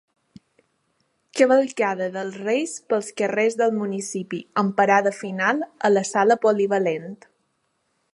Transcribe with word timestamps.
Cavalcada 1.39 2.07
dels 2.15 2.39
reis 2.45 2.73
pels 2.93 3.11
carrers 3.21 3.57
del 3.59 3.75
municipi 3.81 4.39
amb 4.63 4.75
parada 4.81 5.13
final 5.19 5.61
a 5.89 5.93
la 5.93 6.05
Sala 6.13 6.39
Polivalent. 6.47 7.15